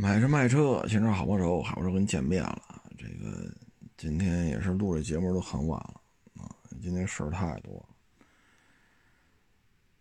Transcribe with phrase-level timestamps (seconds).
[0.00, 2.84] 买车卖车，新车好帮手，好帮手跟你见面了。
[2.96, 3.52] 这个
[3.96, 6.00] 今天也是录这节目都很晚了
[6.40, 7.86] 啊，今天事儿太多了。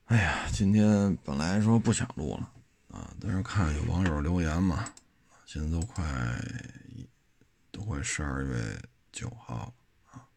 [0.05, 2.47] 哎呀，今天本来说不想录了
[2.89, 4.85] 啊，但是看有网友留言嘛，
[5.47, 6.05] 现在都快
[7.71, 8.79] 都快十二月
[9.11, 9.73] 九号了
[10.11, 10.29] 啊。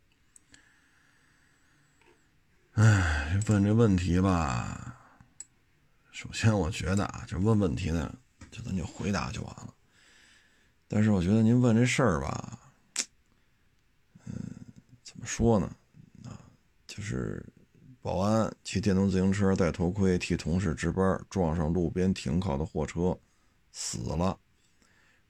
[2.72, 4.96] 哎，问这问题吧，
[6.12, 8.10] 首先我觉得啊，这问问题呢。
[8.50, 9.72] 就咱就回答就完了，
[10.88, 12.58] 但是我觉得您问这事儿吧，
[14.26, 14.32] 嗯，
[15.04, 15.66] 怎么说呢？
[16.24, 16.34] 啊，
[16.86, 17.46] 就是
[18.02, 23.16] 保安骑电动自行车戴头盔替同事值班，撞上路边停靠的货车，
[23.70, 24.36] 死了，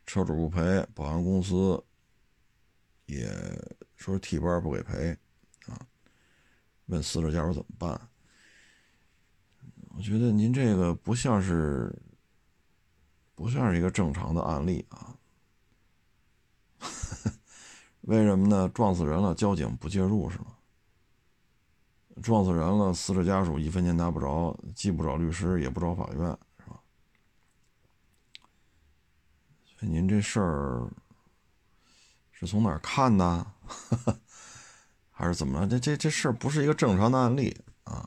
[0.06, 1.84] 车主不赔，保安公司
[3.04, 3.30] 也
[3.96, 5.14] 说替班不给赔，
[5.66, 5.78] 啊，
[6.86, 8.08] 问死者家属怎么办？
[9.90, 11.94] 我觉得您这个不像是。
[13.40, 15.16] 不像是一个正常的案例啊！
[18.02, 18.68] 为什么呢？
[18.68, 20.48] 撞死人了，交警不介入是吗？
[22.22, 26.18] 撞死人了，死者家属一分钱拿不着，既不找律师，也不找法院，
[26.58, 26.78] 是吧？
[29.64, 30.86] 所以您这事儿
[32.32, 33.46] 是从哪儿看的？
[35.10, 35.66] 还是怎么着？
[35.66, 38.06] 这这这事儿不是一个正常的案例啊！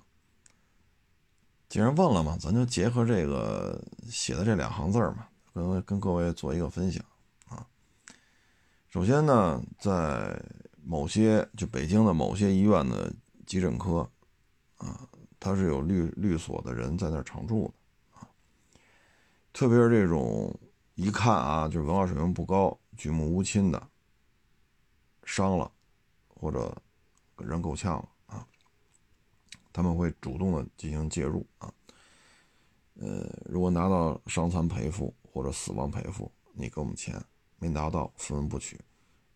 [1.74, 7.04] 既然问了嘛，咱就结合这个写的这两行字儿嘛，跟跟各位做一个分享
[7.48, 7.66] 啊。
[8.90, 10.40] 首先呢，在
[10.84, 13.12] 某些就北京的某些医院的
[13.48, 14.08] 急诊科
[14.78, 18.30] 啊，它是有律律所的人在那儿常住的啊。
[19.52, 20.56] 特别是这种
[20.94, 23.82] 一看啊，就是文化水平不高、举目无亲的，
[25.24, 25.72] 伤了
[26.28, 26.72] 或者
[27.40, 28.10] 人够呛了。
[29.74, 31.74] 他们会主动的进行介入啊，
[32.94, 37.20] 呃，如果拿到伤残赔付或者死亡赔付，你给我们钱；
[37.58, 38.80] 没拿到，分文不取。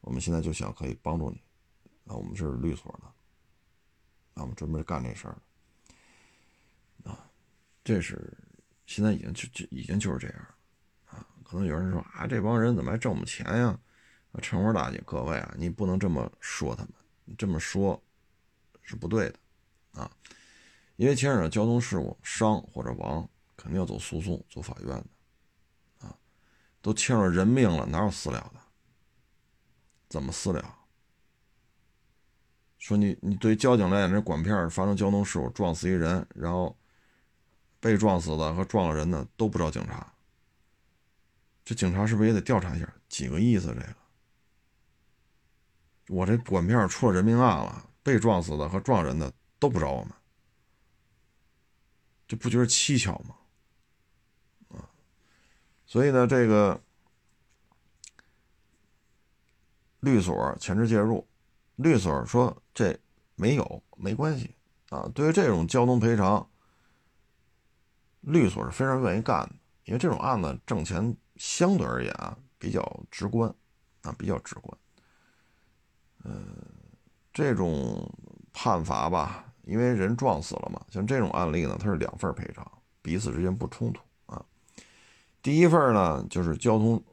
[0.01, 1.41] 我们现在就想可以帮助你，
[2.05, 3.07] 啊，我们是律所的，
[4.35, 5.37] 啊，我们专门干这事儿
[7.03, 7.27] 啊，
[7.83, 8.31] 这是
[8.85, 10.47] 现在已经就就已经就是这样
[11.07, 11.27] 啊。
[11.43, 13.77] 可能有人说啊，这帮人怎么还挣我们钱呀？
[14.33, 16.93] 啊，陈花大姐，各位啊，你不能这么说他们，
[17.25, 17.99] 你这么说，
[18.83, 19.39] 是不对的。
[19.97, 20.09] 啊，
[20.95, 25.05] 因为牵扯到交通事故，伤或者亡，肯定要走诉讼、走法院的，
[26.05, 26.15] 啊，
[26.81, 28.59] 都牵扯人命了，哪有私了的？
[30.07, 30.75] 怎么私了？
[32.77, 36.77] 说你你对交警来讲，这管片发生交通事故，撞死一人，然后
[37.79, 40.13] 被撞死的和撞了人的都不找警察，
[41.65, 42.93] 这警察是不是也得调查一下？
[43.09, 43.67] 几个意思？
[43.67, 43.95] 这个，
[46.09, 49.33] 我这管片出了人命案了，被撞死的和撞人的。
[49.59, 50.13] 都不找我们，
[52.27, 53.35] 这不觉得蹊跷吗？
[54.69, 54.89] 啊，
[55.85, 56.79] 所以呢，这个
[59.99, 61.27] 律所前置介入，
[61.75, 62.99] 律所说这
[63.35, 64.55] 没有没关系
[64.89, 65.09] 啊。
[65.15, 66.47] 对于这种交通赔偿，
[68.21, 73.53] 律所是非常愿意干的，因为这种案子挣钱相对而言啊比较直观
[74.01, 74.77] 啊，比较直观。
[76.25, 76.55] 嗯，
[77.33, 78.13] 这种
[78.51, 79.45] 判罚吧。
[79.67, 82.65] 因为人撞死了嘛，像这种案例呢，它是两份赔偿，
[83.01, 84.43] 彼此之间不冲突啊。
[85.41, 87.03] 第一份呢，就是交通，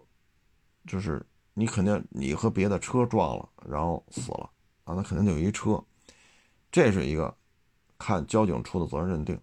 [0.87, 4.49] 就是你肯定你和别的车撞了，然后死了
[4.85, 5.83] 啊，那肯定就有一车，
[6.71, 7.37] 这是一个
[7.99, 9.39] 看交警出的责任认定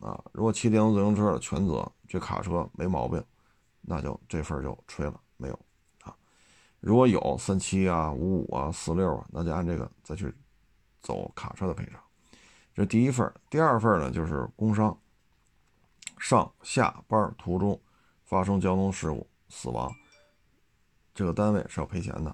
[0.00, 0.20] 啊。
[0.32, 3.22] 如果骑电动自行车的全责，这卡车没毛病，
[3.80, 5.58] 那就这份就吹了，没有
[6.02, 6.12] 啊。
[6.80, 10.34] 如果有三七啊、五五啊、四六啊，那就按这个再去
[11.00, 12.00] 走卡车的赔偿。
[12.74, 14.96] 这第一份第二份呢就是工伤，
[16.18, 17.78] 上下班途中
[18.24, 19.92] 发生交通事故死亡，
[21.12, 22.30] 这个单位是要赔钱的，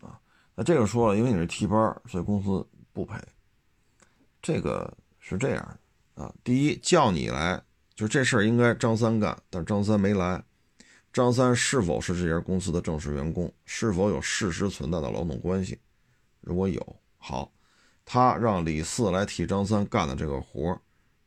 [0.00, 0.20] 啊，
[0.54, 3.16] 那这个说了，因为你是替班，所以公司不赔。
[4.42, 5.78] 这个是这样
[6.14, 7.62] 的啊，第一叫你来，
[7.94, 10.44] 就这事儿应该张三干，但张三没来，
[11.12, 15.78] 张三是否是这家公司的正式员工，是否有事实存在的劳动关系？
[16.40, 17.52] 如果有，好。
[18.12, 20.76] 他让李四来替张三干的这个活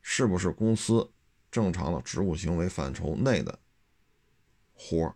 [0.02, 1.10] 是不是公司
[1.50, 3.58] 正常的职务行为范畴内的
[4.74, 5.06] 活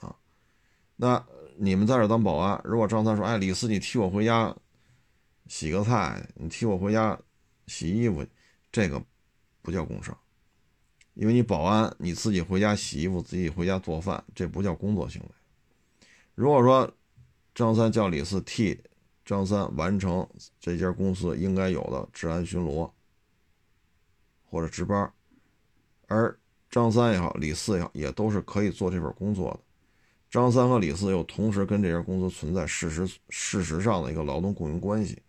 [0.00, 0.14] 啊？
[0.96, 1.26] 那
[1.56, 4.54] 你们在这当保安，如果张三说：“哎，李四，你替我回家
[5.46, 7.18] 洗个菜，你替我回家
[7.66, 8.26] 洗衣服，
[8.70, 9.02] 这个
[9.62, 10.14] 不叫工伤，
[11.14, 15.28] 因为你保安你自己回家洗衣服，自己回家做饭，这不叫工作行为。
[16.34, 16.94] 如果说
[17.54, 18.84] 张三叫李四替。”
[19.30, 20.28] 张三完成
[20.58, 22.90] 这家公司应该有的治安巡逻
[24.44, 25.14] 或者值班，
[26.08, 26.36] 而
[26.68, 29.60] 张三也好，李四也好，也都是可以做这份工作的。
[30.32, 35.22] 张三和李四又同时跟这家公司存在事实事实上的一个劳动雇佣关系，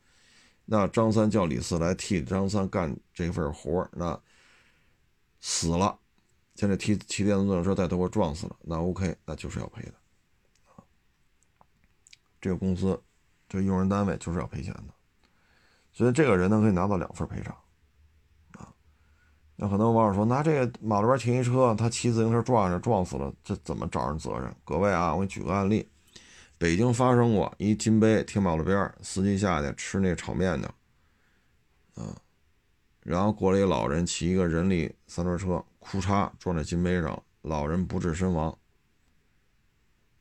[0.65, 4.19] 那张三叫李四来替张三干这份活那
[5.41, 5.99] 死了，
[6.55, 9.93] 现在骑骑电动自行车带头给撞死了，那 OK，那就是要赔的。
[12.41, 12.99] 这个公司，
[13.51, 14.93] 这用人单位就是要赔钱的，
[15.91, 17.53] 所以这个人呢可以拿到两份赔偿。
[18.53, 18.73] 啊
[19.57, 24.55] 那很多网友说，那这个马路边停一车，他骑自行车撞上撞死了，这怎么找人责任？
[24.63, 25.85] 各位啊，我给你举个案例，
[26.57, 30.65] 北京发生过一金杯停马路边，司机下去吃那炒面去，
[32.01, 32.15] 啊，
[33.01, 38.57] 然后过来一老人骑一个人力三轮车，库嚓撞在金杯上，老人不治身亡。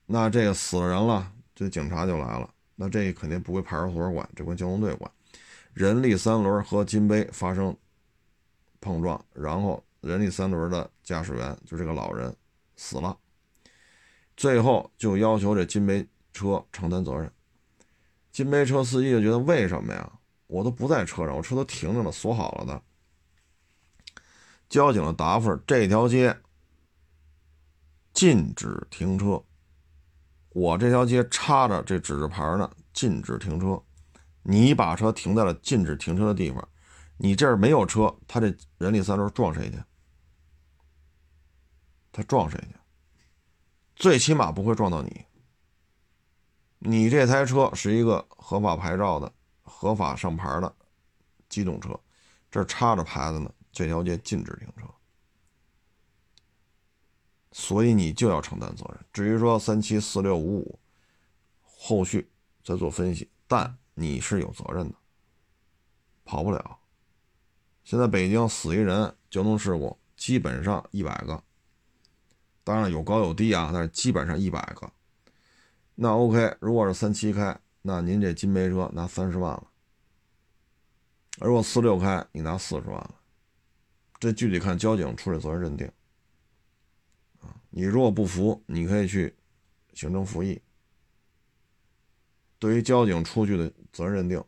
[0.07, 5.13] 那这个死了人了，这警察就来了，那这肯定不归派出所管，这归交通队管。
[5.75, 7.77] 人力三轮和金杯发生。
[8.83, 12.35] 碰撞，然后人力三轮的驾驶员就这个老人
[12.77, 13.15] 死了，
[14.39, 17.31] 最后就要求这金杯车承担责任。
[18.33, 20.11] 金杯车司机就觉得为什么呀？
[20.47, 22.83] 我都不在车上，我车都停着了，锁好了的。
[24.71, 26.35] 交警的答复：这条街
[28.15, 29.45] 禁止停车，
[30.51, 33.81] 我这条街插着这指示牌呢，禁止停车。
[34.43, 36.67] 你把车停在了禁止停车的地方。
[37.17, 39.79] 你这儿没有车，他这人力三轮撞谁去？
[42.11, 42.75] 他撞谁去？
[43.95, 45.25] 最起码不会撞到你。
[46.79, 49.31] 你这台车是一个合法牌照的、
[49.63, 50.75] 合法上牌的
[51.51, 51.91] 机动车，
[52.51, 54.70] 这插着牌子呢，这条街禁止停，
[57.53, 58.99] 所以你就要承担责任。
[59.13, 60.79] 至于说三七四六五五，
[61.63, 62.31] 后续
[62.63, 64.95] 再做分析，但你是有责任的，
[66.25, 66.79] 跑不了。
[67.83, 71.43] 现在北京死一人，交通事故基本上一百个，
[72.63, 74.93] 当然有高有低啊，但是基本上一百个。
[75.97, 79.65] 那 OK，如果是三七开，那您这金杯车拿三十万了；
[81.41, 83.15] 如果四六开，你拿四十万了。
[84.21, 85.91] 这具体看交警处理责任认定。
[87.71, 89.35] 你如果不服，你可以去
[89.95, 90.61] 行政复议。
[92.59, 94.45] 对于交警出具的责任认定。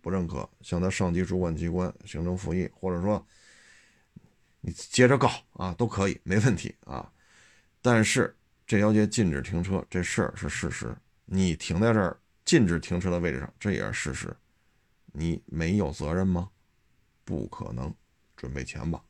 [0.00, 3.24] 不认可，向他上级主管机关行政复议，或者说
[4.60, 7.08] 你接着告啊，都可以，没问题啊。
[7.80, 8.36] 但是
[8.66, 10.92] 这条街禁止停车这事儿是事实，
[11.24, 14.36] 你停在这儿禁止停车的位置上，这也是事实。
[15.12, 16.50] 你没有责任吗？
[17.24, 17.94] 不可能，
[18.36, 19.00] 准备钱吧。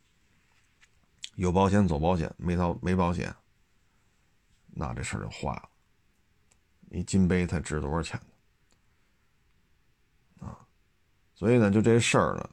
[1.34, 3.34] 有保险走保险，没保没保险，
[4.66, 5.68] 那这事儿就坏了。
[6.94, 8.20] 你金杯才值多少钱
[10.38, 10.46] 呢？
[10.46, 10.58] 啊？
[11.34, 12.50] 所以呢，就这事儿呢，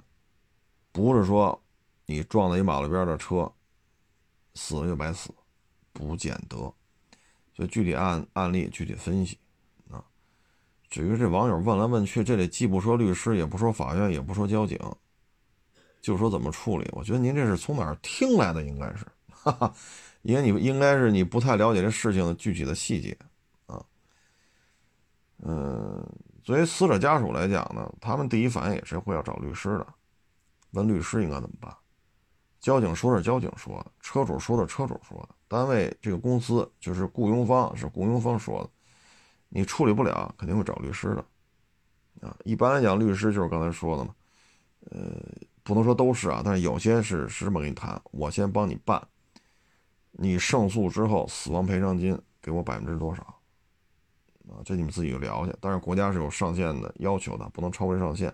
[0.91, 1.61] 不是说
[2.05, 3.51] 你撞到一马路边的车，
[4.55, 5.33] 死了就白死，
[5.91, 6.55] 不见得。
[7.53, 9.37] 所以具体案案例具体分析
[9.91, 10.01] 啊。
[10.89, 14.79] 至于这网友问来问去，这里既不说律师，也不说法院，也不说交警，
[16.01, 16.87] 就说怎么处理。
[16.93, 18.63] 我觉得您这是从哪儿听来的？
[18.63, 19.73] 应该是，哈哈，
[20.21, 23.17] 因为你应该是你不太了解这事情的具体的细节
[23.65, 23.83] 啊，
[25.43, 26.05] 嗯。
[26.41, 29.85] 作为死者家属来讲呢，他们第一反应也是会要找律师的，
[30.71, 31.71] 问律师应该怎么办。
[32.59, 38.69] 交警说是交警说的，车主说的车主说的，单位这个公司就是雇佣方是雇佣方说的，
[39.49, 42.27] 你处理不了肯定会找律师的。
[42.27, 44.15] 啊，一般来讲，律师就是刚才说的嘛，
[44.89, 45.21] 呃，
[45.69, 48.99] 不能说都是啊，但是有些是是这么跟你谈，我先帮你办，
[50.13, 53.21] 你胜诉之后，死亡赔偿金给我百分之多少？
[54.49, 55.53] 啊，这你们自己聊去。
[55.61, 58.33] 但是国家是有上限的要求的，不能超过上限。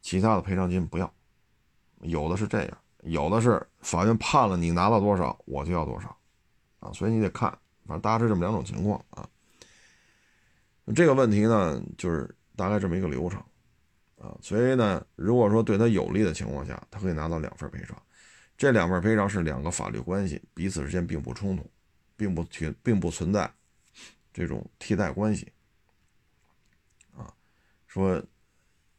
[0.00, 1.08] 其他的赔偿金不要，
[2.00, 6.08] 有的是这样，有的是法院判了你拿到多少，我就要多少。
[6.80, 7.48] 啊，所以你得看，
[7.86, 9.24] 反正大致这么两种情况啊。
[10.96, 13.40] 这个问题呢，就是大概这么一个流程
[14.22, 14.38] 啊。
[14.40, 18.00] 所以呢，如果说对他有利的情况下，他可以拿到两份赔偿。
[18.56, 21.68] 这两份赔偿是两个法律关系，彼此之间并不冲突，
[22.16, 23.52] 并不存，并不存在。
[24.34, 25.52] 这种替代关系，
[27.14, 27.28] 啊，
[27.86, 28.22] 说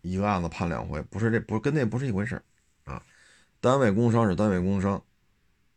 [0.01, 2.39] 一个案子判两回，不是这不跟那不是一回事
[2.84, 3.03] 啊。
[3.60, 5.03] 单位工伤是单位工伤，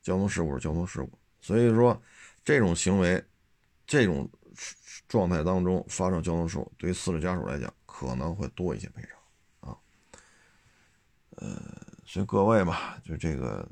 [0.02, 1.98] 交通事故是交通事故，所以说
[2.44, 3.24] 这种行为、
[3.86, 4.28] 这种
[5.08, 9.15] 状态当中发生交通事故，对于死者家属来讲可能会多一些赔偿。
[11.36, 11.60] 呃，
[12.04, 13.66] 所以各位吧，就这个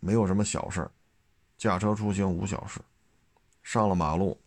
[0.00, 0.90] 没有什么小事儿
[1.58, 2.80] 驾车出行无小事，
[3.62, 4.38] 上了马路。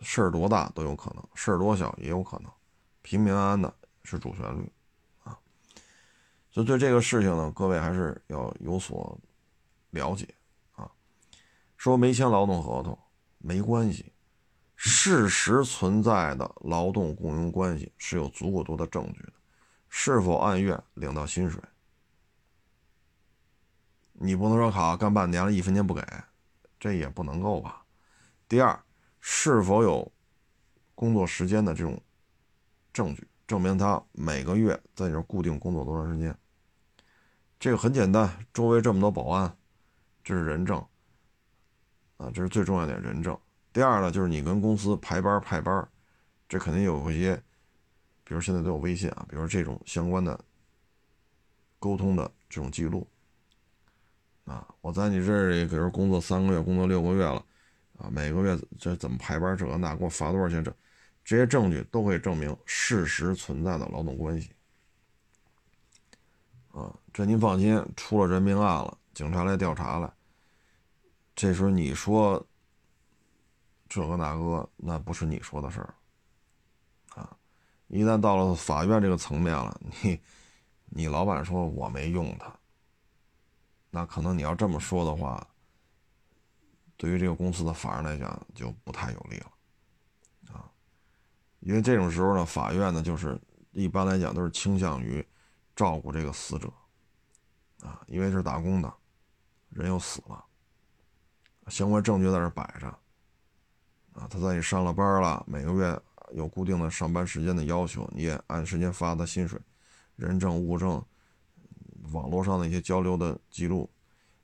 [0.00, 2.52] 事儿多大都有可能，事儿多小也有可能，
[3.00, 4.70] 平平安安的是主旋律，
[5.22, 5.38] 啊，
[6.50, 9.18] 所以对这个事情呢，各位还是要有所
[9.90, 10.28] 了解
[10.72, 10.90] 啊。
[11.78, 12.98] 说没签劳动合同
[13.38, 14.12] 没关系，
[14.76, 19.32] 事实存在的劳动雇佣关系是有足够多的证据的，
[19.96, 21.62] 是否按月领到薪水？
[24.12, 26.04] 你不能说好干半年了，一分钱不给，
[26.80, 27.84] 这也不能够吧？
[28.48, 28.76] 第二，
[29.20, 30.12] 是否有
[30.96, 32.02] 工作时间的这种
[32.92, 36.36] 证据，证明他每个月在这固定工作多长时间？
[37.60, 39.56] 这个很简单，周围这么多保安，
[40.24, 40.84] 这是人证
[42.16, 43.38] 啊，这是最重要的人证。
[43.72, 45.88] 第二呢，就是你跟公司排班派班，
[46.48, 47.40] 这肯定有一些，
[48.24, 50.38] 比如现在都有微信啊，比如这种相关的
[51.78, 53.06] 沟通的这种记录。
[54.44, 57.44] 啊，我在你这里，比如工作三个月，工作六个月了，
[57.96, 60.62] 啊，每个月这怎么排班，这个那给我罚多少钱？
[60.62, 60.74] 这
[61.24, 64.50] 这些证据都会证明事实存在的劳动关系。
[66.72, 70.12] 啊，这您放心，出了人命案了，警察来调查了，
[71.34, 72.46] 这时候你说
[73.88, 75.94] 这个那个，那不是你说的事儿。
[77.88, 80.20] 一旦到了法院这个层面了，你
[80.86, 82.52] 你老板说我没用他。
[83.90, 85.46] 那可能你要这么说的话，
[86.96, 89.52] 对于这个公司的法人来讲就不太有利了，
[90.52, 90.68] 啊，
[91.60, 95.24] 因为这种时候呢，法院呢就是一般来讲都是倾向于
[95.76, 96.72] 照顾这个死者，
[97.82, 98.92] 啊，因为是打工的，
[99.68, 100.44] 人又死了，
[101.68, 102.88] 相关证据在这摆着，
[104.14, 106.02] 啊，他在你上了班了，每个月
[106.34, 109.58] 有固定的上班时间的要求，你也按时间发他薪水，
[110.16, 111.02] 人证物证。
[112.12, 113.88] 网络上的一些交流的记录，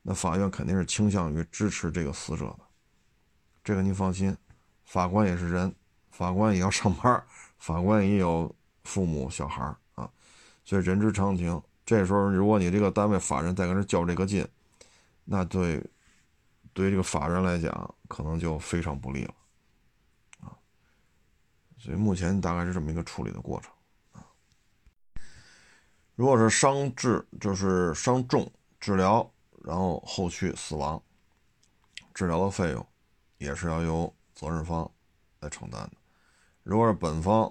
[0.01, 2.61] 那法院肯定是倾向于支持这个死者的，
[3.63, 4.35] 这个您放心。
[4.83, 5.73] 法官也是人，
[6.11, 7.23] 法官也要上班，
[7.59, 8.53] 法官也有
[8.85, 9.63] 父母小孩
[9.95, 10.11] 啊，
[10.65, 11.63] 所以人之常情。
[11.85, 14.45] 这时候，如果你这个单位法人再跟这较这个劲，
[15.27, 15.85] 那对
[16.73, 19.35] 对这个法人来讲，可能就非常不利了。
[21.81, 23.73] 所以目前大概是这么一个处理的过程。
[26.15, 29.33] 如果是伤治，就是伤重治疗，
[29.65, 31.03] 然后后续死亡，
[32.13, 32.87] 治疗的费用
[33.39, 34.89] 也是要由责任方
[35.39, 35.93] 来承担的。
[36.63, 37.51] 如果是本方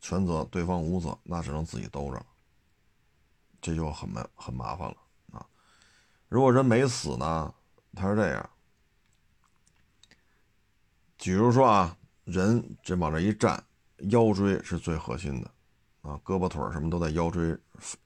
[0.00, 2.26] 全责，对方无责，那只能自己兜着，
[3.62, 4.96] 这就很麻很麻烦了
[5.30, 5.46] 啊。
[6.28, 7.54] 如果人没死呢，
[7.94, 8.50] 他是这样，
[11.16, 11.96] 比如说啊，
[12.30, 13.62] 人这往这一站，
[14.10, 15.50] 腰椎是最核心的。
[16.02, 17.54] 啊，胳膊腿什么都在腰椎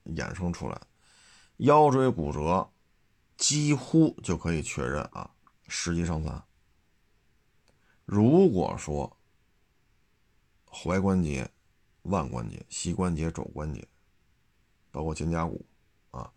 [0.07, 0.81] 衍生出来，
[1.57, 2.69] 腰椎骨折
[3.37, 5.29] 几乎就可以确认啊，
[5.69, 6.43] 十级伤残。
[8.03, 9.17] 如果说
[10.67, 11.49] 踝关节、
[12.01, 13.87] 腕关节、膝关节、肘关节，
[14.91, 15.65] 包括肩胛骨
[16.11, 16.29] 啊，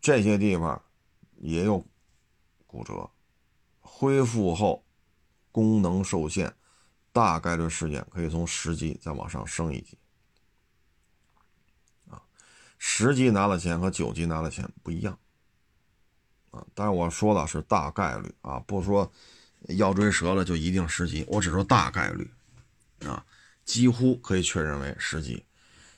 [0.00, 0.82] 这些地方
[1.36, 1.84] 也有
[2.66, 3.10] 骨折，
[3.80, 4.82] 恢复后
[5.52, 6.54] 功能受限，
[7.16, 9.96] 大概率事件可以从十级再往上升一级。
[12.10, 12.20] 啊
[12.76, 15.18] 十级拿了钱和九级拿了钱不一样，
[16.50, 19.10] 啊，但是我说的是大概率啊，不说
[19.78, 22.30] 腰椎折了就一定十级，我只说大概率，
[23.06, 23.24] 啊，
[23.64, 25.42] 几乎可以确认为十级。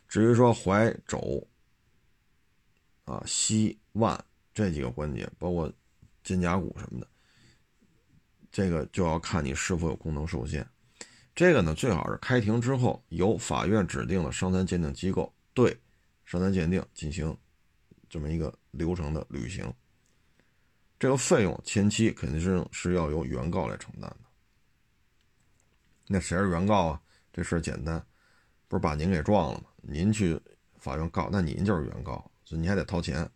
[0.06, 1.44] 至于说踝、肘、
[3.06, 5.72] 啊膝、腕这几个关节，包括
[6.22, 7.08] 肩胛骨什么的，
[8.52, 10.64] 这个就要看你是否有功能受限。
[11.38, 15.78] 这个呢，最好是开庭之后由法院指定的伤残鉴定机构对。
[16.25, 17.38] 伤残鉴定进行
[18.09, 19.73] 这么一个流程的履行，
[20.99, 24.18] 这个费用前期肯定是是要由原告来承担的。
[26.09, 27.00] 那谁是原告啊？
[27.33, 28.04] 这事儿简单，
[28.66, 29.66] 不是把您给撞了吗？
[29.80, 30.37] 您去
[30.80, 33.30] 法院告，那您就是原告，所以你还得掏钱。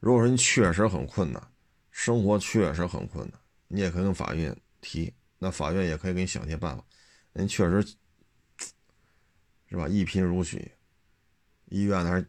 [0.00, 1.40] 如果说您确实很困难，
[1.92, 3.38] 生活确实很困难，
[3.68, 6.84] 你也可以跟法院提，那法院也可以给你想些办法。
[7.38, 7.80] 您确实
[9.68, 9.86] 是吧？
[9.86, 10.72] 一贫如洗。
[11.66, 12.24] 医院那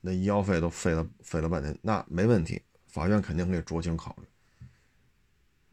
[0.00, 4.26] 那医药费都费了费了半天，那没问题，法院肯定可以酌情考虑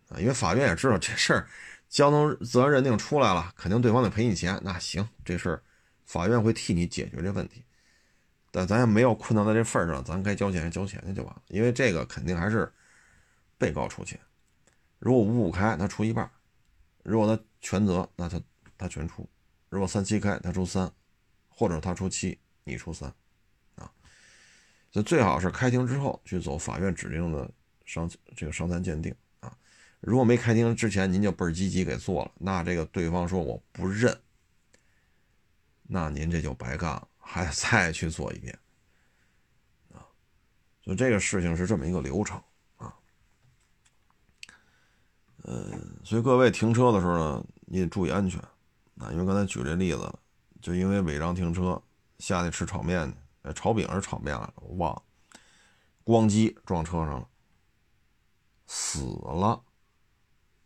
[0.10, 1.48] 啊，因为法院也知道这事儿，
[1.88, 4.60] 交通责任认定出来了，肯定对方得赔你钱。
[4.62, 5.64] 那行，这事儿
[6.06, 7.64] 法院会替你解决这问题，
[8.52, 11.42] 但咱也没有困难在这份儿上，咱该交钱交钱去就完了。
[11.48, 12.70] 因为这个肯定还是
[13.58, 14.20] 被告出钱，
[15.00, 16.28] 如果五五开，他出一半；
[17.04, 18.42] 如果他全责，那他
[18.82, 19.24] 他全出；
[19.70, 20.92] 如果三七开，他出三，
[21.48, 22.40] 或者他出七。
[22.64, 23.12] 你出三，
[23.76, 23.92] 啊，
[24.92, 27.52] 所以最好是开庭之后去走法院指定的
[27.86, 29.52] 伤这个伤残鉴定啊。
[30.00, 34.16] 如果没开庭之前您就倍儿积极给做了，那这个对方说我不认，
[35.82, 38.58] 那您这就白干了，还再去做一遍
[39.92, 40.06] 啊。
[40.84, 42.40] 所以这个事情是这么一个流程
[42.78, 42.94] 啊。
[46.04, 48.40] 所以各位停车的时候呢，你得注意安全
[49.02, 49.10] 啊。
[49.12, 50.14] 因为刚才举这例子，
[50.62, 51.82] 就因为违章停车
[52.20, 53.12] 下去吃炒面
[53.44, 55.04] 去，炒饼是炒面来了，我忘了，
[56.06, 57.28] 咣叽撞车上了，
[58.68, 59.62] 死了，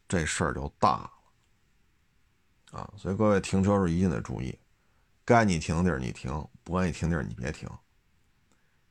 [0.07, 1.09] 这事儿就大
[2.71, 2.93] 了啊。
[2.97, 4.57] 所以各位停车时候一定得注意，
[5.23, 6.31] 该你停的地儿你停，
[6.63, 7.69] 不该你停地儿你别停。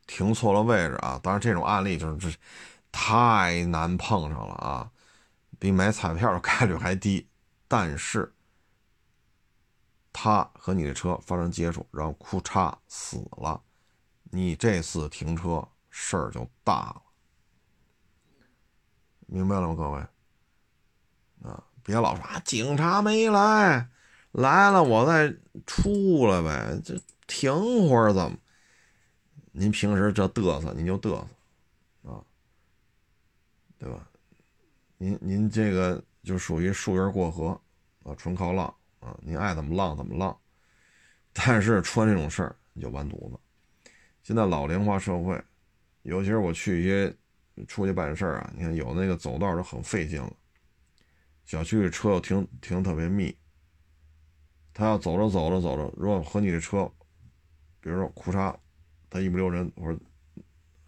[0.07, 1.19] 停错了位置啊！
[1.23, 2.39] 当然，这种案例就是这
[2.93, 4.91] 太难碰上了啊，
[5.59, 7.27] 比买彩票的概率还低。
[7.67, 8.34] 但是，
[10.15, 13.61] 他和你的车发生接触，然后哭嚓死了，
[14.31, 17.03] 你这次停车事儿就大了，
[19.27, 19.99] 明白了吗，各位？
[21.43, 23.89] 啊，别老说啊，警察没来，
[24.31, 25.35] 来了我再
[25.67, 27.53] 出来呗，这停
[27.89, 28.39] 会儿怎么？
[29.51, 31.11] 您平时这嘚瑟，您就嘚
[32.03, 32.25] 瑟，啊，
[33.79, 34.09] 对吧？
[34.97, 37.61] 您您这个就属于树叶过河，
[38.05, 38.73] 啊，纯靠浪，
[39.05, 40.37] 啊，你爱怎么浪怎么浪。
[41.33, 43.39] 但是出这种事儿，你就完犊子。
[44.23, 45.41] 现在老龄化社会，
[46.03, 47.17] 尤其是我去一些
[47.69, 50.33] 出去办事儿啊，你看有那个走道都很费劲了，
[51.45, 53.37] 小区里车又停停特别密，
[54.73, 56.91] 他要走着走着走着，如果和你的车，
[57.81, 58.57] 比如说裤衩。
[59.11, 60.01] 他一不留神，或者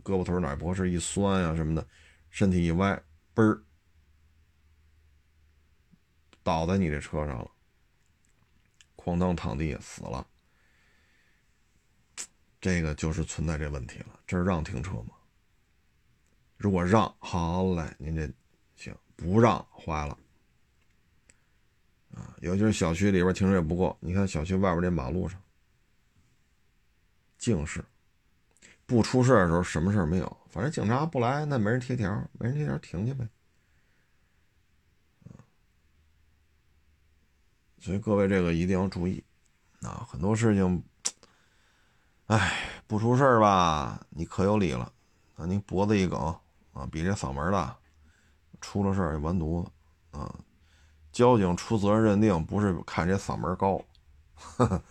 [0.02, 1.86] 胳膊腿哪不合适，一酸呀什么的，
[2.28, 3.00] 身体一歪，
[3.36, 3.62] 嘣儿
[6.42, 7.48] 倒在你这车上了，
[9.06, 10.26] 哐当躺地下死了。
[12.60, 14.18] 这个就是存在这问题了。
[14.26, 15.14] 这是让停车吗？
[16.56, 18.28] 如果让，好嘞，您这
[18.74, 20.18] 行；不让，坏了。
[22.12, 25.40] 啊，尤其是小区里边停车也不够，你看小区外边这马路上，
[27.38, 27.84] 净是。
[28.86, 33.28] 不出事的时候，什么事儿没有，反正警察不来，那没人贴条，没人贴条，停去呗。
[37.86, 39.22] 所以各位这个一定要注意
[39.82, 40.82] 啊，很多事情，
[42.26, 44.92] 哎，不出事儿吧，你可有理了
[45.36, 46.18] 啊，您脖子一梗
[46.72, 47.78] 啊，比这嗓门大，
[48.60, 49.70] 出了事儿就完犊子
[50.10, 50.34] 啊。
[51.12, 53.80] 交警出责任认定不是看这嗓门高。
[54.34, 54.82] 呵 呵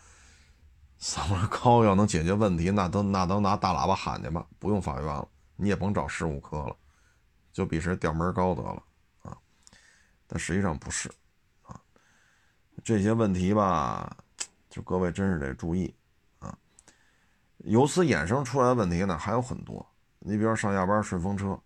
[0.98, 5.28] 嗓门高要能解决问题，那都那都拿大喇叭喊去吧，不用法院了，
[5.58, 6.74] 你也甭找事务科了，
[7.52, 8.82] 就比谁调门高得了
[9.24, 9.38] 啊。
[10.28, 11.12] 但实际上不是，
[12.86, 14.16] 这些问题吧，
[14.70, 15.92] 就各位真是得注意
[16.38, 16.56] 啊。
[17.58, 19.84] 由此衍生出来的问题呢还有很多，
[20.20, 21.60] 你比如上下班顺风车，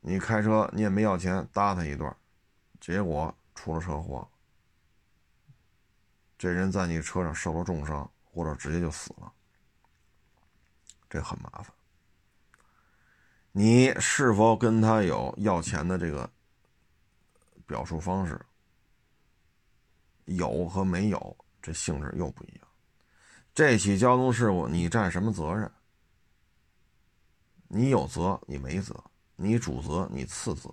[0.00, 2.14] 你开车你也没要钱搭他一段，
[2.78, 4.28] 结果出了车祸。
[6.36, 9.32] 这人在你车上受了重伤，或者直接就死了，
[11.08, 11.72] 这很麻烦。
[13.52, 16.30] 你是否跟他有要钱的这个
[17.66, 18.38] 表述方式？
[20.26, 22.68] 有和没有，这性质又不一样。
[23.54, 25.68] 这起交通事故你占什么责任？
[27.68, 28.94] 你有责，你没责，
[29.34, 30.72] 你主责，你次责，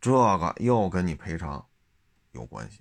[0.00, 1.62] 这个又跟你赔偿
[2.30, 2.80] 有关系。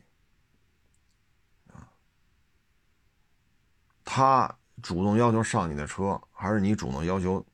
[4.05, 7.45] 他主动要求上你的车，还是你主动要求？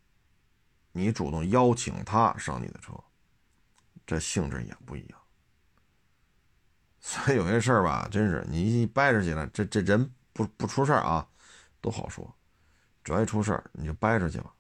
[0.92, 2.94] 你主动邀请他上你的车，
[4.06, 5.20] 这性质也不一样。
[7.08, 11.26] 所以有些事儿吧，真是你一掰扯起来，这这人不不出事儿啊，
[11.80, 12.26] 都好说；
[13.02, 14.54] 只要一出事儿，你就掰扯去吧。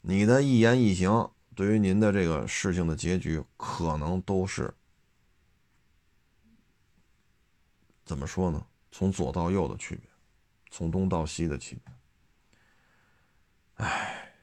[0.00, 4.72] 你的一言一行，对于您的这个事情的结局，可能都是
[8.02, 8.66] 怎么说呢？
[8.90, 10.08] 从左到右的区别。
[10.70, 11.94] 从东到西的区别，
[13.84, 14.34] 哎，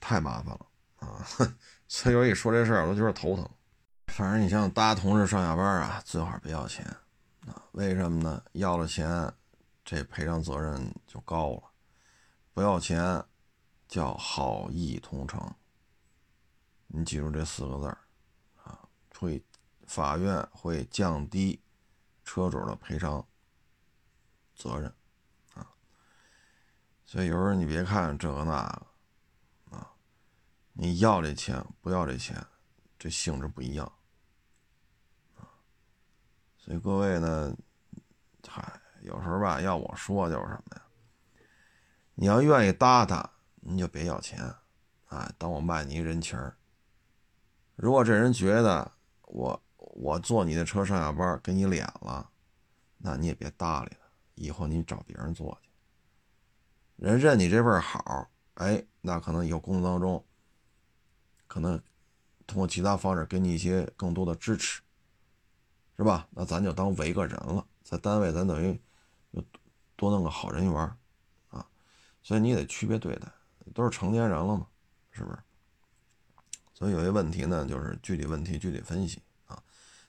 [0.00, 1.24] 太麻烦了啊！
[1.86, 3.48] 所以我一说这事儿，我都觉得头疼。
[4.16, 6.82] 反正你像大家同事上下班啊，最好别要钱
[7.46, 7.62] 啊。
[7.72, 8.42] 为什么呢？
[8.52, 9.30] 要了钱，
[9.84, 11.62] 这赔偿责任就高了；
[12.54, 13.22] 不要钱，
[13.86, 15.38] 叫好意同城。
[16.86, 17.98] 你记住这四个字儿
[18.64, 19.44] 啊，会
[19.86, 21.60] 法院会降低
[22.24, 23.22] 车主的赔偿
[24.54, 24.90] 责任
[25.52, 25.68] 啊。
[27.04, 29.92] 所以有时候你别看这个那个，啊，
[30.72, 32.42] 你要这钱不要这钱，
[32.98, 33.92] 这性质不一样，
[36.66, 37.56] 所以各位呢，
[38.44, 40.82] 嗨，有时候吧，要我说就是什么呀？
[42.16, 44.42] 你要愿意搭他，你就别要钱，
[45.04, 46.56] 啊，等我卖你一人情儿。
[47.76, 48.90] 如果这人觉得
[49.26, 52.28] 我我坐你的车上下班给你脸了，
[52.98, 55.70] 那你也别搭理他，以后你找别人坐去。
[56.96, 60.24] 人认你这份好，哎，那可能以后工作当中，
[61.46, 61.80] 可能
[62.44, 64.82] 通过其他方式给你一些更多的支持，
[65.96, 66.28] 是吧？
[66.30, 68.80] 那咱就当委个人了，在单位咱等于
[69.96, 70.96] 多弄个好人缘
[71.48, 71.66] 啊，
[72.22, 73.32] 所以你得区别对待，
[73.72, 74.66] 都是成年人了嘛，
[75.10, 75.38] 是不是？
[76.74, 79.62] 所以有些问题呢，就是具体问题具体分析啊。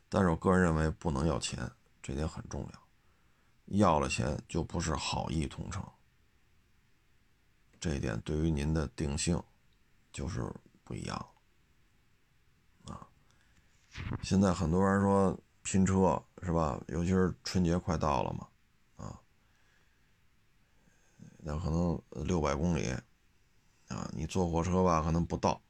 [0.09, 1.71] 但是我个人认为不能要钱，
[2.01, 2.83] 这点很重要。
[3.77, 5.81] 要了钱就不是好意同城，
[7.79, 9.41] 这一点对于您的定性
[10.11, 11.27] 就是不一样
[12.85, 13.07] 啊。
[14.21, 15.37] 现在很多人说
[15.69, 16.81] 拼车是吧？
[16.87, 18.47] 尤其是春节快到了嘛，
[18.95, 19.19] 啊，
[21.39, 22.89] 那可能六百公里
[23.89, 25.61] 啊，你坐火车吧可能不到，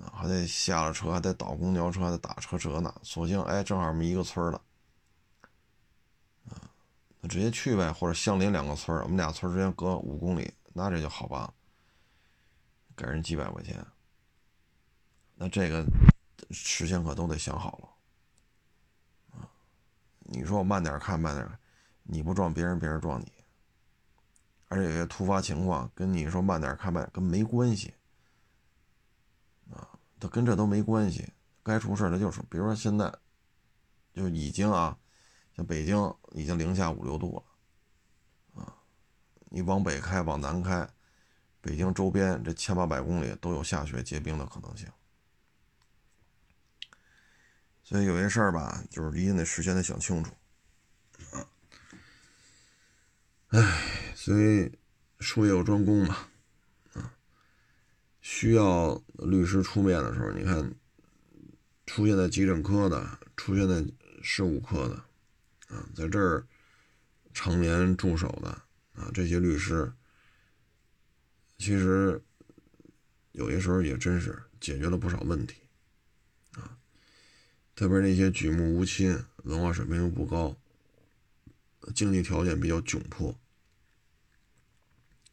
[0.00, 2.92] 啊，还得下了车还得倒公交车还得打车车呢。
[3.04, 4.60] 索性哎，正好我们一个村的。
[6.48, 6.68] 啊
[7.20, 11.54] 那直接去呗，或者相邻两个村我们俩村之间隔五公里，那这就好办了，
[12.96, 13.86] 给人几百块钱。
[15.36, 15.86] 那这个
[16.50, 17.88] 事先可都得想好了！
[20.30, 21.58] 你说我慢点开，慢点，
[22.04, 23.30] 你不撞别人，别人撞你。
[24.68, 27.92] 而且有些突发情况跟你说慢点开慢跟没关系
[29.70, 31.28] 啊，它跟这都没关系。
[31.62, 33.12] 该出事的就是，比如说现在
[34.14, 34.96] 就已经啊。
[35.56, 37.34] 像北京已经零下五六度
[38.54, 38.72] 了，啊，
[39.48, 40.88] 你往北开，往南开，
[41.60, 44.88] 北京周边这千八百公里都有下雪结冰的可能性，
[47.90, 50.32] 所以有些事儿吧，就是一定得事先得想清楚，
[51.32, 51.50] 啊，
[53.48, 54.78] 哎，所以
[55.18, 56.28] 术业有专攻嘛，
[56.92, 57.12] 啊，
[58.20, 60.72] 需要律师出面的时候，你看，
[61.84, 63.84] 出现在急诊科的，出现在
[64.22, 64.94] 事务科的。
[65.74, 66.46] 啊，在这儿
[67.34, 68.50] 常年驻守的
[68.92, 69.92] 啊，这些律师，
[71.58, 72.22] 其实
[73.32, 75.56] 有些时候也真是解决了不少问题。
[77.80, 80.54] 特别那些举目无亲、文化水平又不高、
[81.94, 83.34] 经济条件比较窘迫，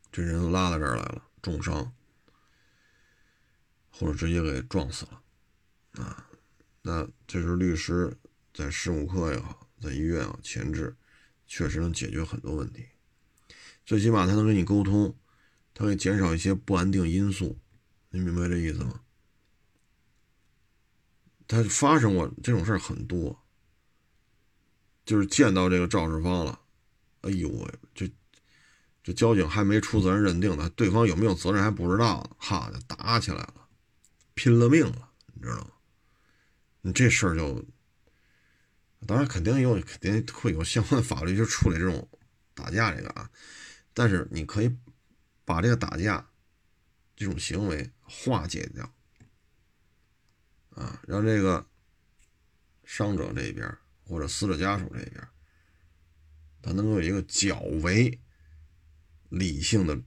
[0.09, 1.91] 这人拉到这儿来了，重伤
[3.91, 5.21] 或者直接给撞死了
[6.01, 6.29] 啊，
[6.83, 8.17] 那这时候律师
[8.53, 9.67] 在事务科也好。
[9.81, 10.95] 在医院啊，前置
[11.45, 12.85] 确实能解决很多问题，
[13.85, 15.13] 最起码他能跟你沟通，
[15.73, 17.59] 他会减少一些不安定因素，
[18.11, 19.01] 你明白这意思吗？
[21.47, 23.43] 他发生过这种事儿很多，
[25.05, 26.59] 就是见到这个肇事方了，
[27.21, 28.11] 哎呦喂，这
[29.03, 33.67] 这交警还没出责任认定呢，对方有没有责任还不知道呢，哈，就打起来了，
[34.33, 35.71] 拼了命了，你知道吗？
[36.81, 37.65] 你这事儿就。
[39.05, 42.09] 当然，肯定有，肯定会有相关的法律去处理这种
[42.55, 43.29] 打架这个啊。
[43.93, 44.75] 但是你可以
[45.45, 46.27] 把这个打架
[47.15, 48.91] 这种行为化解掉
[50.77, 51.65] 啊，让这个
[52.85, 55.27] 伤者这边或者死者家属这边，
[56.61, 58.19] 他能够有一个较为
[59.29, 59.99] 理性的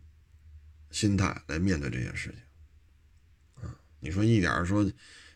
[0.92, 3.76] 心态来面对这件事情啊。
[3.98, 4.88] 你说一点说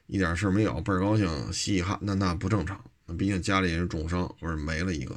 [0.07, 2.89] 一点事没有，倍儿高兴，嘻嘻哈，那那不正常。
[3.07, 5.15] 那毕竟家里人重伤或者没了一个，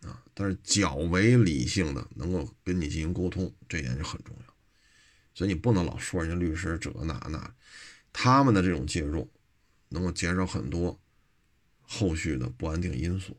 [0.00, 4.54] 啊，但是较为理性的能够跟你进行沟通，这点就很重要。
[5.34, 7.54] 所以你不能老说人家律师这那那，
[8.18, 9.30] 他们的这种介入
[9.90, 10.98] 能够减少很多
[11.82, 13.36] 后续的不安定因素，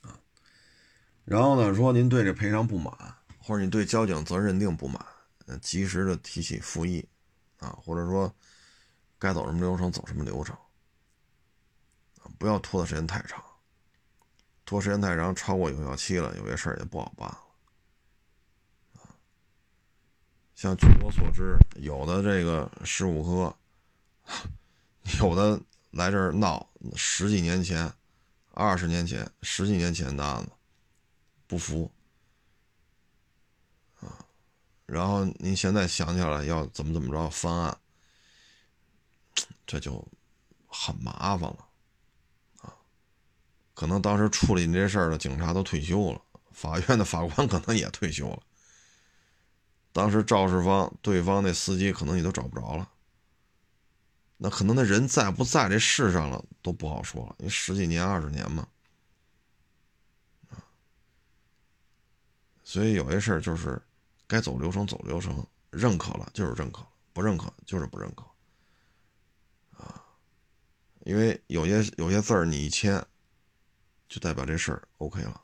[0.00, 0.18] 啊。
[1.26, 2.90] 然后呢，说您对这赔偿不满，
[3.38, 5.06] 或者你对交警责任认定不满，
[5.60, 7.06] 及时的提起复议，
[7.58, 8.34] 啊，或者说
[9.18, 10.56] 该走什么流程走什么流程。
[12.38, 13.44] 不要拖的时间太长，
[14.64, 17.30] 拖时间太长，超过有效期了，有些事儿也不好办。
[20.54, 23.56] 像据我所知，有的这个事务科，
[25.20, 27.92] 有的来这儿闹十几年前、
[28.52, 30.50] 二十年前、十几年前的案子，
[31.46, 31.90] 不服
[34.00, 34.24] 啊，
[34.86, 37.78] 然后您现在想起来要怎么怎么着翻案，
[39.66, 40.06] 这就
[40.68, 41.68] 很麻烦了
[42.60, 42.72] 啊。
[43.74, 48.42] 可能当时处理你这事儿的警察都退休了，法院的法官可能也退休了。
[49.94, 52.90] 当时肇事方对方那司机可能你都找不着了，
[54.36, 58.66] 那可能那人在不在这世上了都不好说了，因为十几年、二十年嘛，
[62.64, 63.80] 所以有些事儿就是
[64.26, 68.24] 该走流程走流程，认可了就是认可，不认可就是不认可，
[69.82, 70.02] 啊，
[71.04, 73.02] 因为有些有些字儿你一签。
[74.06, 75.40] 就代表这事儿 OK 了，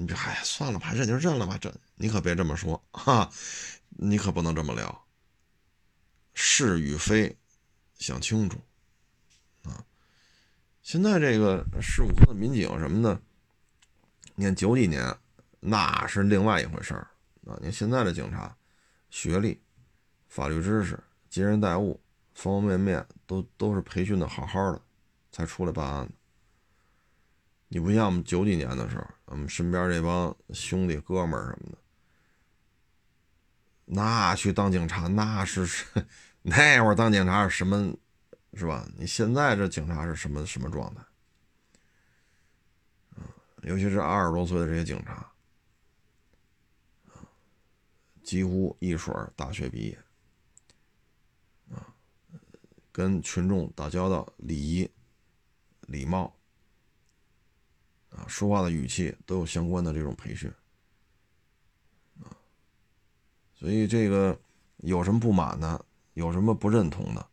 [0.00, 3.28] 你这嗨算了吧，认就认了吧，这你可别这么说哈，
[3.88, 5.04] 你可不能这么聊，
[6.34, 7.36] 是与非
[7.98, 8.60] 想清楚
[9.64, 9.84] 啊。
[10.82, 13.20] 现在这个事务科的民警什么的，
[14.36, 15.12] 你看九几年
[15.58, 17.08] 那是另外一回事儿
[17.44, 17.56] 啊。
[17.58, 18.56] 你看现在的警察，
[19.10, 19.60] 学历、
[20.28, 22.00] 法律知识、接人待物，
[22.34, 24.80] 方方面面都都是培训的好好的，
[25.32, 26.12] 才出来办案的。
[27.68, 31.78] 你不像我们九几年的时候，我们身边这帮兄弟哥们儿什么的，
[33.84, 35.86] 那去当警察那是
[36.40, 37.94] 那会儿当警察是什么，
[38.54, 38.88] 是吧？
[38.96, 41.02] 你现在这警察是什么什么状态？
[43.62, 45.30] 尤其是二十多岁的这些警察，
[48.22, 49.98] 几乎一水大学毕业，
[51.70, 51.92] 啊，
[52.90, 54.90] 跟群众打交道，礼仪、
[55.82, 56.37] 礼貌。
[58.18, 60.50] 啊，说话的语气都有相关的这种培训，
[62.20, 62.26] 啊，
[63.54, 64.36] 所以这个
[64.78, 67.24] 有什么不满的，有什么不认同的，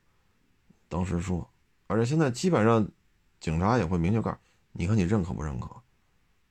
[0.88, 1.50] 当时说，
[1.88, 2.88] 而且现在基本上
[3.40, 4.38] 警察也会明确告诉
[4.74, 5.70] 你，看你认可不认可？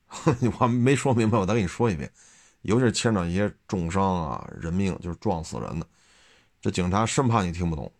[0.59, 2.11] 我没说明白，我再给你说一遍，
[2.61, 5.87] 尤其是牵扯一些重伤啊、人命，就是撞死人的，
[6.59, 7.91] 这警察生怕你听不懂，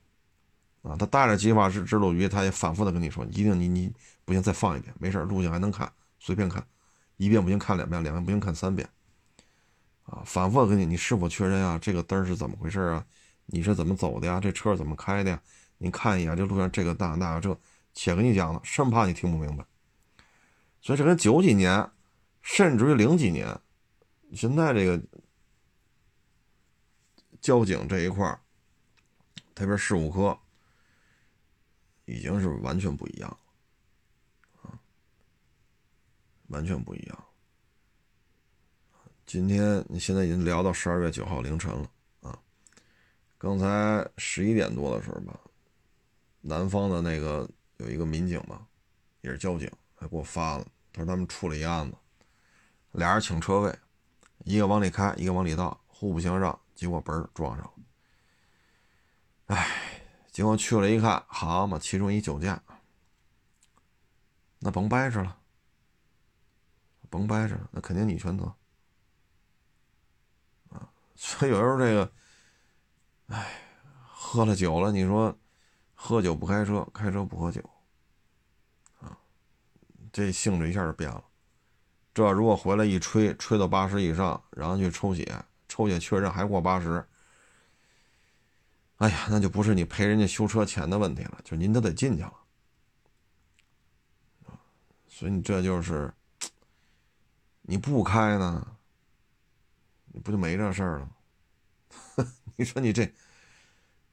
[0.81, 3.93] 啊，他带着激发式制录仪，他也反复的跟你说，一定你你
[4.23, 5.91] 不行，再放一遍，没事，录像还能看。
[6.25, 6.65] 随便看，
[7.17, 8.89] 一遍不行看两遍，两遍不行看三遍，
[10.05, 11.77] 啊，反复跟你，你是否确认啊？
[11.79, 13.05] 这个灯是怎么回事啊？
[13.45, 14.39] 你是怎么走的呀？
[14.39, 15.39] 这车怎么开的呀？
[15.77, 17.55] 你看一眼这路上这个大那个这，
[17.93, 19.63] 且跟你讲了，生怕你听不明白。
[20.81, 21.91] 所以这跟九几年，
[22.41, 23.59] 甚至于零几年，
[24.33, 24.99] 现在这个
[27.39, 28.39] 交警这一块儿
[29.53, 30.35] 特别事务科，
[32.05, 33.37] 已经是完全不一样。
[36.55, 37.25] 完全不一样。
[39.25, 41.91] 今天你现在已经聊到十二月九号凌晨了
[42.21, 42.39] 啊！
[43.37, 45.37] 刚才十一点多的时候吧，
[46.39, 48.65] 南方的那个有一个民警嘛，
[49.19, 51.97] 也是交警，还给我发了，他说他们处理一案子，
[52.93, 53.77] 俩人请车位，
[54.45, 57.73] 一个往里开，一个往里倒，互不相让，结果嘣撞上了。
[59.47, 59.67] 哎，
[60.31, 62.63] 结果去了一看，好嘛，其中一酒驾，
[64.59, 65.37] 那甭掰扯了。
[67.15, 68.43] 甭掰扯，那肯定你全责
[70.69, 70.91] 啊！
[71.15, 72.11] 所以有时候这个，
[73.27, 73.61] 哎，
[74.05, 75.33] 喝了酒了，你说
[75.93, 77.61] 喝酒不开车，开车不喝酒
[78.99, 79.17] 啊，
[80.11, 81.23] 这性质一下就变了。
[82.13, 87.07] 这如果回来一吹，吹到八十以上，然后去抽血，抽血确认还过八十，
[88.97, 92.33] 哎呀，那就不是你赔人家修车钱的问题了，就您都得进去了
[95.07, 96.13] 所以你这就是。
[97.67, 98.77] 你不开呢，
[100.05, 101.09] 你不就没这事儿了？
[102.55, 103.03] 你说你这，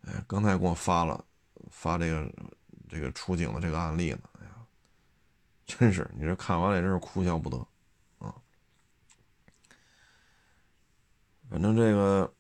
[0.07, 1.23] 哎，刚才给我发了
[1.71, 2.33] 发这个
[2.89, 4.53] 这个出警的这个案例呢，哎呀，
[5.67, 7.59] 真是你这看完了真是哭笑不得
[8.19, 8.35] 啊。
[11.51, 12.33] 反正这个，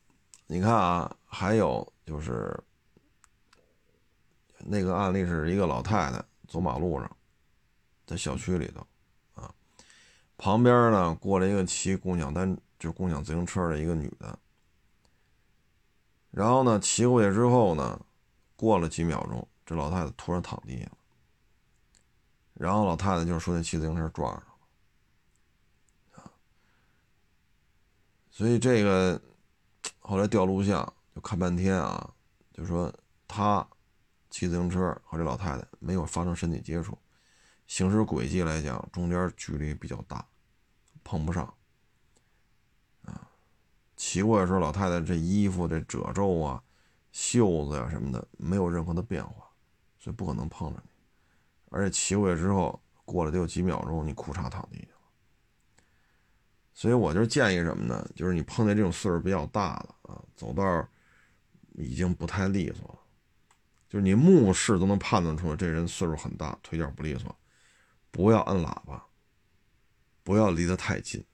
[0.47, 2.59] 你看啊，还有就是
[4.59, 7.17] 那个案例是一个老太太走马路上，
[8.07, 8.87] 在小区里头。
[10.43, 14.37] 旁边呢，过来一个骑共享单，就是共享自行车的一个女的。
[16.33, 18.05] 然后呢，骑过去之后呢，
[18.57, 20.99] 过了几秒钟，这老太太突然躺地下了。
[22.55, 24.43] 然后老太太就说那骑自行车撞上
[26.17, 26.33] 了，
[28.29, 29.23] 所以这个
[30.01, 32.13] 后来调录像就看半天啊，
[32.53, 32.93] 就说
[33.29, 33.65] 他
[34.29, 36.99] 骑自行车和这老太太没有发生身体接触，
[37.69, 40.27] 行驶轨迹来讲，中间距离比较大。
[41.05, 41.53] 碰不上，
[43.05, 43.29] 啊，
[43.97, 46.63] 骑过的时候，老太太这衣服这褶皱啊、
[47.11, 49.47] 袖子呀什么的没有任何的变化，
[49.99, 50.91] 所以不可能碰着你。
[51.71, 55.01] 而且骑过去之后，过了得有几秒钟，你裤衩躺地下了。
[56.75, 58.09] 所以我就建议什么呢？
[58.15, 60.89] 就是你碰见这种岁数比较大的啊，走道
[61.75, 62.99] 已经不太利索了，
[63.89, 67.35] 就是你目视都能判断出来这人岁数很大，腿脚不利索，
[68.11, 69.07] 不要摁喇叭。
[70.23, 71.25] 不要离得太近，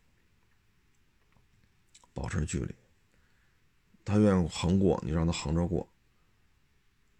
[2.14, 2.74] 保持距离。
[4.04, 5.86] 他愿意横过，你让他横着过。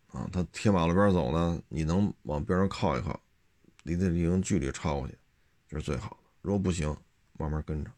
[0.08, 3.20] 啊，他贴马路边走呢，你能往边上靠一靠，
[3.82, 5.18] 离他一定距离超过去，
[5.68, 6.16] 这是最好的。
[6.40, 6.96] 如果不行，
[7.34, 7.90] 慢慢跟着。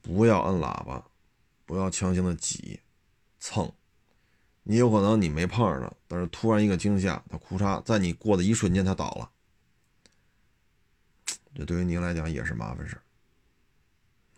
[0.00, 1.06] 不要摁喇叭，
[1.64, 2.80] 不要强行的挤、
[3.38, 3.72] 蹭。
[4.64, 9.30] 你有可能你没碰上他，但是突然一个惊吓，他哭嚓在你过的一瞬间他倒了。
[11.54, 12.96] 这对于您来讲也是麻烦事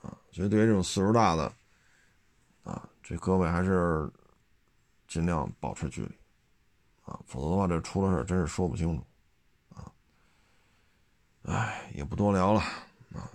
[0.03, 1.53] 啊，所以对于这种岁数大的，
[2.65, 4.11] 啊，这各位还是
[5.07, 6.15] 尽量保持距离
[7.05, 9.05] 啊，否则的话，这出了事真是说不清楚
[9.75, 9.93] 啊。
[11.45, 12.61] 哎，也不多聊了
[13.15, 13.31] 啊，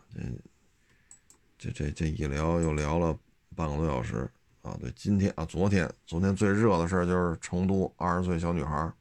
[1.58, 3.18] 这这这这一聊又聊了
[3.56, 4.30] 半个多小时
[4.62, 4.78] 啊。
[4.82, 8.92] 对，今天啊，昨天昨天最热的事就是成都二十岁小女孩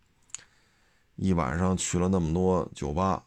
[1.17, 3.25] 一晚上去了那么多酒吧，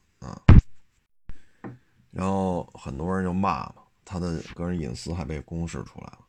[2.12, 6.28] 然后很多人就骂嘛，他的个人隐私还被公示出来了。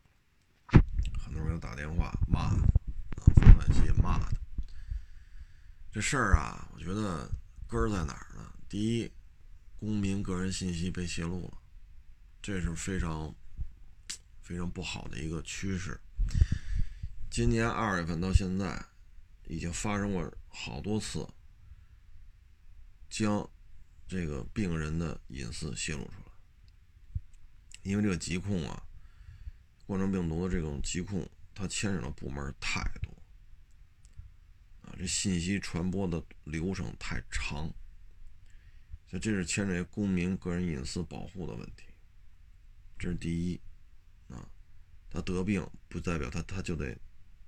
[1.19, 4.29] 很多人打电话骂他，发短信骂他。
[5.91, 7.31] 这事儿啊，我觉得
[7.69, 8.53] 根儿在哪儿呢？
[8.69, 9.13] 第一，
[9.79, 11.59] 公民个人信息被泄露了，
[12.41, 13.35] 这是非常
[14.41, 16.01] 非常不好的一个趋势。
[17.31, 18.83] 今年二月份到现在，
[19.49, 21.29] 已经发生过好多次，
[23.11, 23.49] 将
[24.13, 26.33] 这个病人的隐私泄露出来，
[27.83, 28.87] 因为这个疾控啊。
[29.87, 33.11] 冠状病毒的这种疾控，它牵扯的部门太多
[34.83, 37.69] 啊，这信息传播的流程太长，
[39.07, 41.85] 所以这是牵扯公民个人隐私保护的问题。
[42.99, 43.61] 这是第一
[44.29, 44.47] 啊，
[45.09, 46.95] 他得病不代表他他就得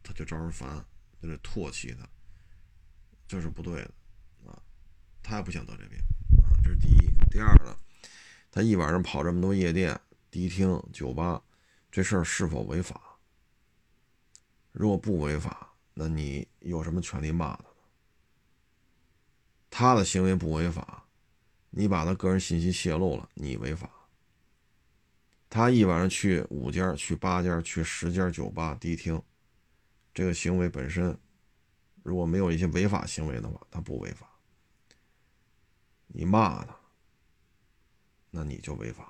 [0.03, 0.83] 他就招人烦，
[1.21, 2.09] 就得唾弃他，
[3.29, 3.95] 这是不对的
[4.51, 4.63] 啊，
[5.23, 5.99] 他也不想得这病，
[6.65, 7.11] 这是第一。
[7.31, 7.77] 第二呢，
[8.51, 10.01] 他一晚上跑这么多夜店、
[10.31, 11.43] 迪厅、酒吧。
[11.91, 13.19] 这事儿是否违法？
[14.73, 17.65] 如果不违法，那你有什么权利骂他？
[19.71, 21.07] 他的行为不违法，
[21.71, 23.89] 你把他个人信息泄露了，你违法。
[25.49, 29.23] 他一晚上去五家、去八家、去十家酒吧、迪厅，
[30.13, 31.17] 这个行为本身，
[32.03, 34.29] 如果没有一些违法行为的话，他不违法。
[36.07, 36.77] 你骂他，
[38.31, 39.05] 那你就违法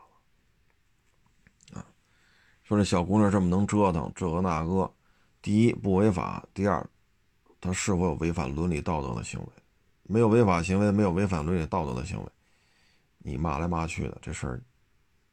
[1.72, 1.80] 了。
[1.80, 1.86] 啊。
[2.62, 4.92] 说这小姑娘这么能折腾，这个那个，
[5.42, 6.88] 第一不违法，第二，
[7.60, 9.46] 她是否有违反伦理道德的行为？
[10.06, 12.30] 没有违法行为，没有违反伦理道德的行为，
[13.18, 14.62] 你骂来骂去的这事儿，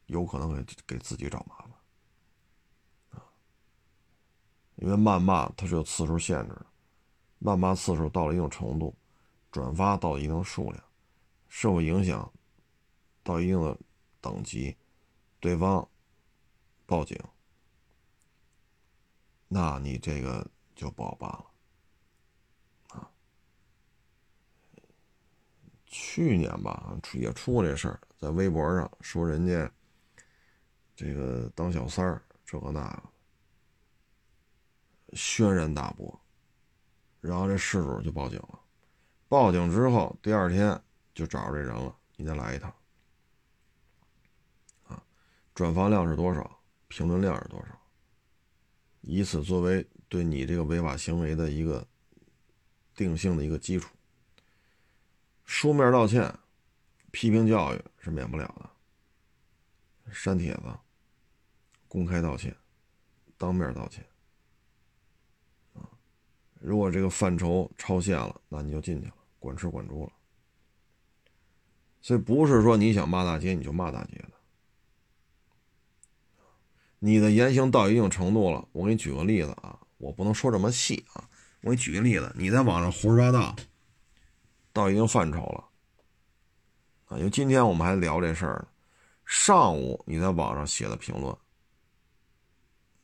[0.06, 3.24] 有可能给给自己找麻烦啊！
[4.76, 6.66] 因为谩骂它是有次数限制的，
[7.42, 8.96] 谩骂次数到了一定程度，
[9.52, 10.82] 转发到一定数量，
[11.54, 12.32] 受影响
[13.24, 13.78] 到一定的
[14.22, 14.78] 等级，
[15.42, 15.86] 对方。
[16.86, 17.18] 报警，
[19.48, 21.46] 那你这个就不好办了
[22.90, 23.10] 啊！
[25.86, 29.72] 去年吧，出也出过这事儿，在微博上说人家
[30.98, 33.04] 这个当小三儿，这个那个，
[35.16, 36.22] 轩然大波，
[37.22, 38.60] 然后这事主就报警了。
[39.30, 42.74] 报警之后，第二天就找着这人了，你再来一趟
[44.88, 45.04] 啊！
[45.54, 46.60] 转发量是多少？
[46.88, 47.80] 评论量是多少？
[49.02, 51.88] 以此作为对你这个违法行为的一个
[52.96, 53.90] 定性的一个基础。
[55.44, 56.34] 书面道歉、
[57.12, 58.70] 批评教育是免不了的。
[60.14, 60.64] 删帖子、
[61.88, 62.56] 公开道歉、
[63.38, 64.06] 当面道歉，
[65.74, 65.88] 啊，
[66.60, 70.12] 如果这个范畴超限了，那你就进去了，管吃管住了。
[72.02, 74.32] 所以不是说你想骂大街你就骂大街的。
[77.00, 81.28] 你的言行到一定程度了，我给你举个例子啊，我不能说这么细啊，
[81.62, 83.56] 我给你举个例子，你在网上胡说八道，
[84.72, 85.68] 到一定范畴了
[87.06, 88.68] 啊，因为今天我们还聊这事儿呢，
[89.26, 91.36] 上午你在网上写的评论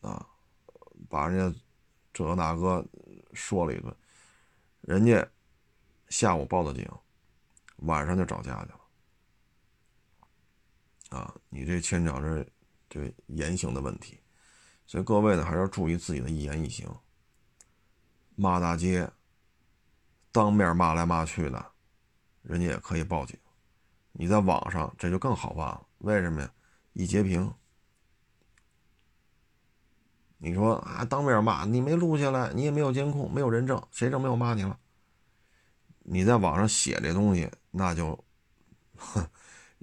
[0.02, 0.28] 啊，
[1.10, 1.60] 把人家
[2.14, 2.86] 这个那个
[3.34, 3.96] 说了一顿，
[4.82, 5.28] 人家
[6.10, 6.88] 下午报的警，
[7.78, 8.77] 晚上就找家去了
[11.10, 12.46] 啊，你这牵扯着。
[12.90, 14.18] 这言行的问题，
[14.86, 16.90] 所以各位呢还是要注意自己的一言一行。
[18.38, 19.12] 骂大街，
[20.32, 21.74] 当面骂来骂去的，
[22.44, 23.38] 人家也可以报警。
[24.14, 26.50] 你在网上这就更好办了，为什么呀？
[26.94, 27.54] 一截屏。
[30.38, 34.80] 你说啊，当面骂你没录下来，你也没有监控，没有人证，谁证明我骂你了？
[36.04, 38.24] 你在网上写这东西，那就，
[38.96, 39.30] 哼，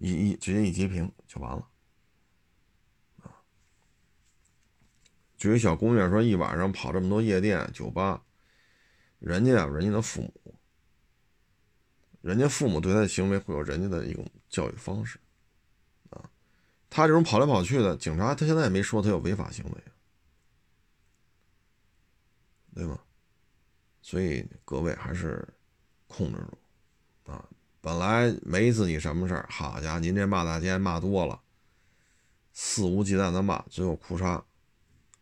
[0.04, 1.66] 一一直接一截屏就完了。
[5.38, 8.22] 至于小姑娘说一晚上跑这么多夜店酒吧，
[9.18, 10.54] 人家啊，人家的父母，
[12.20, 15.18] 人家父母对她的行为会有人家的一种教育方式，
[16.10, 16.30] 啊，
[16.90, 19.84] 她这种跑来跑去的，警察他现在也没说他有违法行为，
[22.74, 23.00] 对吗？
[24.02, 25.46] 所以各位还是
[26.06, 27.48] 控制住，啊，
[27.84, 31.38] 本来没自己什么事儿，好家伙，您这骂大街骂多了，
[32.54, 34.42] 肆无忌惮的骂，最后哭嚓。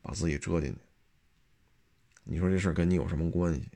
[0.00, 0.78] 把自己折进去，
[2.24, 3.68] 你说这事儿跟你有什么关系？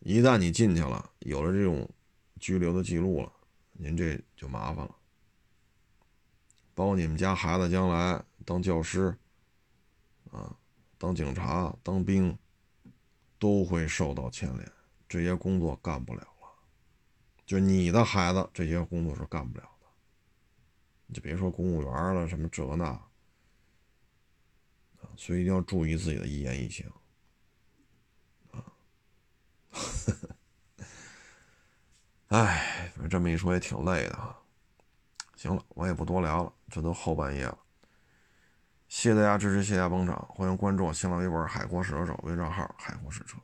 [0.00, 1.88] 一旦你进去了，有了这种
[2.38, 3.32] 拘留的记录了，
[3.72, 4.94] 您这就麻烦了。
[6.74, 9.16] 包括你们家孩子将来当教师，
[10.30, 10.54] 啊，
[10.98, 12.36] 当警察、当兵，
[13.38, 14.72] 都会受到牵连，
[15.08, 16.26] 这些工作干不了
[17.46, 19.86] 就你的孩子，这些工作是干不了的。
[21.06, 23.06] 你就别说公务员了，什么这那，啊，
[25.16, 26.90] 所以一定要注意自己的一言一行
[28.50, 28.64] 啊。
[32.28, 34.40] 哎，反正这么一说也挺累的哈。
[35.36, 37.58] 行了，我也不多聊了，这都后半夜了。
[38.88, 43.36] 谢谢大家支持，谢谢大家捧场，欢迎关注我新浪微博“海阔试车手”微账号“海阔试车”。